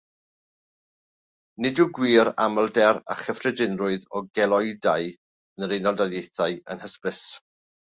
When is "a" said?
3.15-3.19